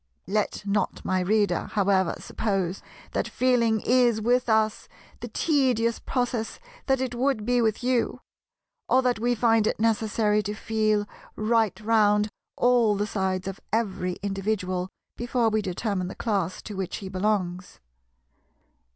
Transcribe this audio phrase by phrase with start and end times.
[0.25, 4.87] Let not my Reader however suppose that "feeling" is with us
[5.19, 8.19] the tedious process that it would be with you,
[8.89, 14.13] or that we find it necessary to feel right round all the sides of every
[14.23, 17.79] individual before we determine the class to which he belongs.